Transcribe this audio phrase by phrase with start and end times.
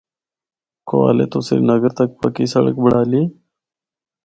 [0.87, 3.23] کوہالے تو سری نگر تک پکی سڑک بنڑالی۔